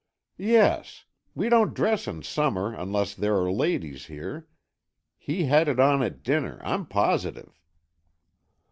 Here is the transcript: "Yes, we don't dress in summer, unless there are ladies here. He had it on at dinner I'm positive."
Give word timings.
"Yes, 0.39 1.05
we 1.35 1.47
don't 1.47 1.75
dress 1.75 2.07
in 2.07 2.23
summer, 2.23 2.73
unless 2.73 3.13
there 3.13 3.35
are 3.35 3.51
ladies 3.51 4.07
here. 4.07 4.47
He 5.19 5.43
had 5.43 5.67
it 5.67 5.79
on 5.79 6.01
at 6.01 6.23
dinner 6.23 6.59
I'm 6.63 6.87
positive." 6.87 7.61